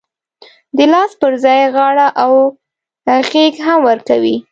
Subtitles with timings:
[0.77, 2.33] د لاس پر ځای غاړه او
[3.29, 4.37] غېږ هم ورکوي.